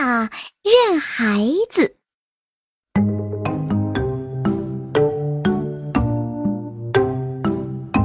[0.00, 0.30] 妈
[0.62, 1.94] 认孩子。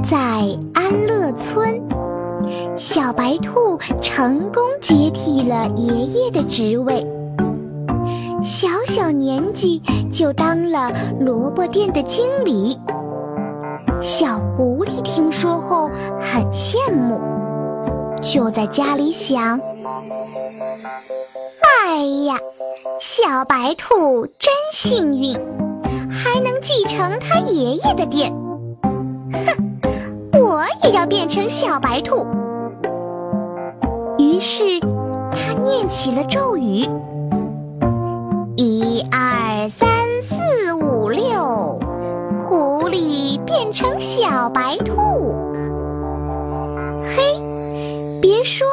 [0.04, 0.18] 在
[0.74, 1.80] 安乐村，
[2.76, 7.02] 小白兔成功接替了爷爷的职位，
[8.42, 9.80] 小小年纪
[10.12, 12.78] 就当了萝卜店的经理。
[14.02, 15.88] 小狐狸听说后
[16.20, 17.22] 很羡慕，
[18.20, 19.58] 就在家里想
[21.88, 22.36] ：“哎呀，
[23.00, 25.32] 小白兔真幸运，
[26.10, 28.34] 还能继承他爷爷的店。
[29.32, 29.78] 哼，
[30.32, 32.26] 我也要变成小白兔。”
[34.18, 34.80] 于是，
[35.30, 36.84] 他念起了咒语
[38.58, 39.88] ：“一二三
[40.22, 41.78] 四五六。”
[42.50, 45.36] 狐狸变成小白兔，
[47.14, 47.40] 嘿，
[48.20, 48.66] 别说，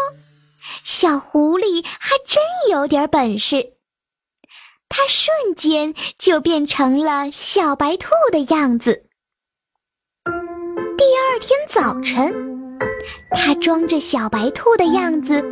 [0.84, 3.74] 小狐狸还真有点本事。
[4.90, 9.06] 它瞬间就变成了小白兔的样子。
[10.96, 12.80] 第二天早晨，
[13.32, 15.44] 它装着小白兔的样子，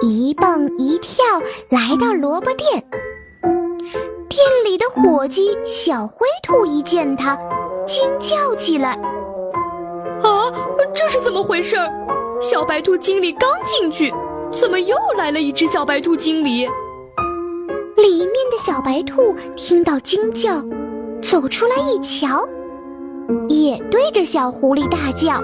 [0.00, 1.24] 一蹦一跳
[1.70, 2.88] 来到萝卜店。
[4.28, 7.36] 店里的伙计小灰兔一见它。
[7.86, 8.92] 惊叫起来！
[10.22, 10.50] 啊，
[10.94, 11.76] 这是怎么回事？
[12.40, 14.10] 小白兔经理刚进去，
[14.52, 16.68] 怎么又来了一只小白兔经理？
[17.96, 20.62] 里面的小白兔听到惊叫，
[21.22, 22.46] 走出来一瞧，
[23.48, 25.40] 也对着小狐狸大叫：“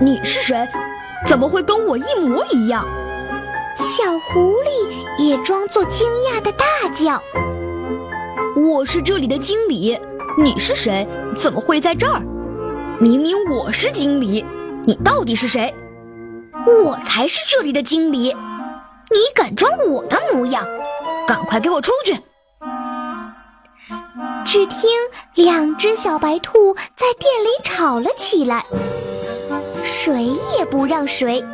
[0.00, 0.56] 你是谁？
[1.26, 2.86] 怎么会跟我一模一样？”
[3.74, 7.20] 小狐狸也装作惊讶的大叫
[8.56, 9.98] ：“我是这里的经理。”
[10.38, 11.06] 你是谁？
[11.38, 12.22] 怎么会在这儿？
[12.98, 14.44] 明明我是经理，
[14.84, 15.74] 你到底是谁？
[16.66, 18.34] 我才是这里的经理，
[19.10, 20.66] 你敢装我的模样？
[21.26, 22.14] 赶快给我出去！
[24.44, 24.90] 只听
[25.34, 28.64] 两只小白兔在店里吵了起来，
[29.84, 31.44] 谁也不让谁。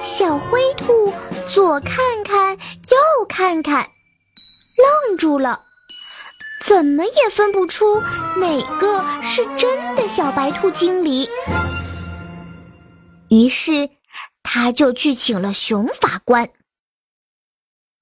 [0.00, 1.12] 小灰兔
[1.48, 3.86] 左看看，右看看，
[5.08, 5.60] 愣住了。
[6.62, 8.00] 怎么也分不出
[8.36, 11.28] 哪个是真的小白兔经理，
[13.30, 13.88] 于是
[14.42, 16.50] 他就去请了熊法官。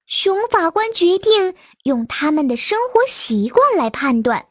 [0.07, 4.47] 熊法官决定用他们的生活习惯来判断。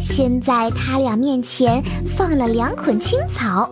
[0.00, 1.82] 先在他俩面前
[2.16, 3.68] 放了两捆青草，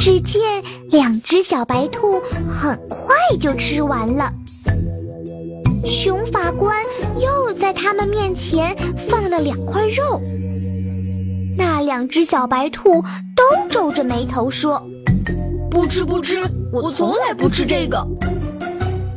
[0.00, 0.62] 只见
[0.92, 4.32] 两只小白兔很快就吃完了。
[5.84, 6.80] 熊法官
[7.20, 8.76] 又在他们面前
[9.08, 10.20] 放了两块肉，
[11.90, 13.02] 两只小白兔
[13.34, 14.80] 都皱着眉头说
[15.68, 16.40] ：“不吃不吃，
[16.72, 18.06] 我从来不吃这个。”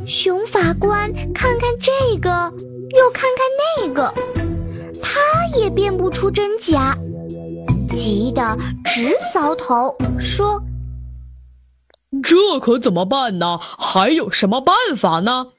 [0.08, 4.12] 熊法官看看这个，又看看那个，
[5.00, 5.20] 他
[5.56, 6.96] 也辨不出真假，
[7.90, 10.60] 急得直搔头，说
[12.24, 13.60] ：“这可怎么办呢？
[13.78, 15.52] 还有什么办法呢？”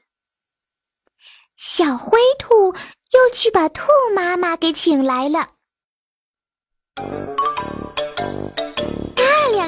[1.56, 3.84] 小灰兔又去把兔
[4.14, 5.55] 妈妈给请来了。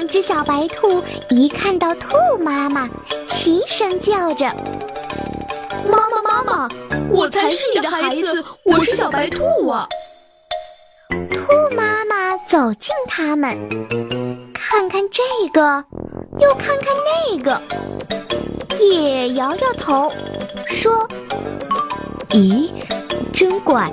[0.09, 2.89] 只小白兔一看到兔妈妈，
[3.27, 4.47] 齐声叫着
[5.87, 6.67] ：“妈妈，妈妈，
[7.11, 9.87] 我才是你的孩子，我是小白兔啊！”
[11.31, 13.55] 兔妈妈走近他们，
[14.53, 15.21] 看看这
[15.53, 15.85] 个，
[16.39, 17.61] 又看看那个，
[18.79, 20.11] 也摇摇头，
[20.67, 21.07] 说。
[22.31, 22.69] 咦，
[23.33, 23.91] 真怪，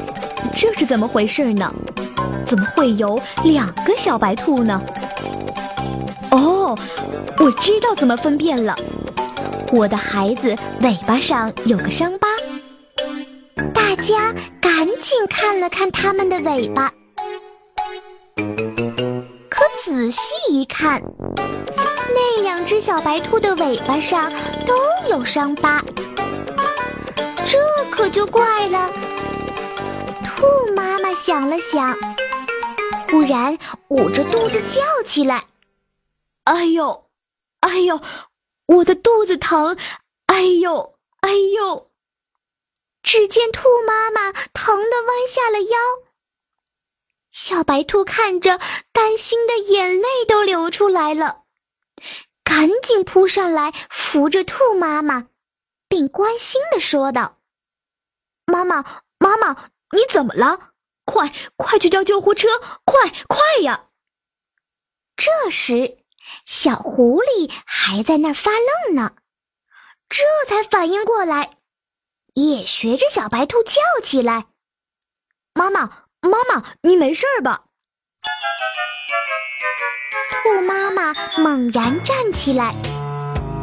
[0.54, 1.72] 这是怎么回事呢？
[2.44, 4.80] 怎么会有两个小白兔呢？
[7.46, 8.74] 我知道怎么分辨了。
[9.72, 12.26] 我的孩子尾巴上有个伤疤。
[13.72, 16.92] 大家赶紧看了看他们的尾巴，
[19.48, 20.20] 可仔细
[20.50, 21.00] 一看，
[21.36, 24.28] 那两只小白兔的尾巴上
[24.66, 24.74] 都
[25.08, 25.80] 有伤疤。
[27.44, 27.58] 这
[27.92, 28.90] 可就怪了。
[30.24, 30.44] 兔
[30.74, 31.96] 妈妈想了想，
[33.08, 33.56] 忽然
[33.86, 35.44] 捂着肚子叫起来
[36.42, 37.05] ：“哎呦，
[37.66, 38.00] 哎呦，
[38.66, 39.76] 我的肚子疼！
[40.26, 41.90] 哎呦，哎呦！”
[43.02, 45.78] 只见兔妈妈疼得弯下了腰。
[47.32, 48.60] 小白兔看着，
[48.92, 51.42] 担心的眼泪都流出来了，
[52.44, 55.28] 赶紧扑上来扶着兔妈妈，
[55.88, 57.40] 并关心的说道。
[58.46, 60.72] 妈妈，妈妈，你怎么了？
[61.04, 62.48] 快，快去叫救护车！
[62.84, 63.88] 快，快呀！
[65.16, 65.98] 这时，
[66.44, 68.50] 小狐狸还在那儿发
[68.86, 69.12] 愣呢，
[70.08, 71.50] 这才反应过来，
[72.34, 74.46] 也学着小白兔叫起来
[75.54, 75.80] ：“妈妈，
[76.20, 77.62] 妈妈，你没事吧？”
[80.42, 82.74] 兔妈妈猛然站起来，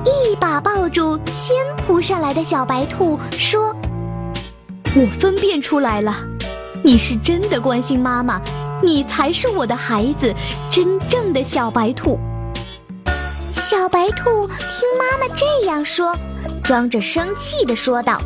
[0.05, 3.75] 一把抱住先扑上来的小白兔，说
[4.95, 6.15] ：“我分辨出来了，
[6.83, 8.41] 你是真的关心妈妈，
[8.81, 10.33] 你才是我的孩子，
[10.69, 12.19] 真正的小白兔。”
[13.73, 16.15] 小白兔听妈妈这样说，
[16.63, 18.21] 装着生气的说道：“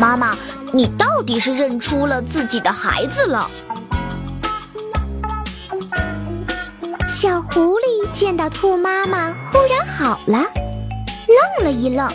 [0.00, 0.34] 妈妈，
[0.72, 3.50] 你到底是认出了自己的孩子了？”
[7.06, 10.38] 小狐狸见到兔妈妈忽然好了，
[11.58, 12.10] 愣了一愣，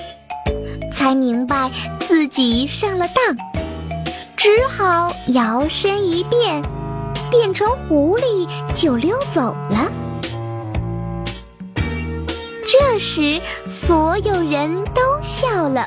[0.91, 3.37] 才明白自己上了当，
[4.35, 6.63] 只好摇身一变，
[7.29, 9.91] 变成狐狸就溜走了。
[12.97, 15.85] 这时，所有人都笑了。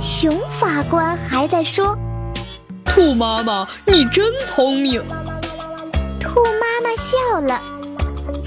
[0.00, 1.96] 熊法官还在说
[2.84, 5.00] ：“兔妈妈，你真聪明。”
[6.18, 7.62] 兔妈妈笑了。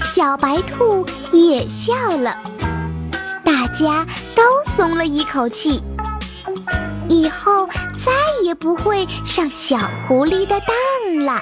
[0.00, 2.36] 小白兔也笑了，
[3.42, 4.42] 大家都
[4.76, 5.82] 松了一口气，
[7.08, 7.66] 以后
[7.96, 8.12] 再
[8.44, 11.40] 也不会上小狐狸的当了。